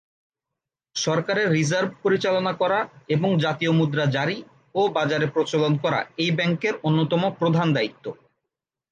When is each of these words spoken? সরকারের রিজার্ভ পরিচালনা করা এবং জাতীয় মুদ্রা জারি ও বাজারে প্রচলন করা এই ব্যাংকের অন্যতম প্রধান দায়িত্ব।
সরকারের 0.95 1.47
রিজার্ভ 1.51 1.89
পরিচালনা 2.03 2.53
করা 2.53 2.79
এবং 3.07 3.29
জাতীয় 3.37 3.71
মুদ্রা 3.71 4.05
জারি 4.07 4.37
ও 4.75 4.81
বাজারে 4.97 5.27
প্রচলন 5.27 5.73
করা 5.83 5.99
এই 6.17 6.31
ব্যাংকের 6.31 6.75
অন্যতম 6.83 7.21
প্রধান 7.39 7.67
দায়িত্ব। 7.73 8.05